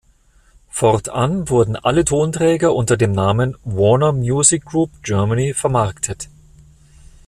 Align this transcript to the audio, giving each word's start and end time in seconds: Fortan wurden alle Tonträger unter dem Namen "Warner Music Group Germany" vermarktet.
Fortan 0.67 1.47
wurden 1.49 1.75
alle 1.75 2.03
Tonträger 2.05 2.73
unter 2.73 2.97
dem 2.97 3.11
Namen 3.11 3.55
"Warner 3.63 4.13
Music 4.13 4.65
Group 4.65 4.89
Germany" 5.03 5.53
vermarktet. 5.53 6.27